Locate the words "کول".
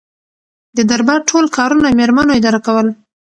2.65-2.87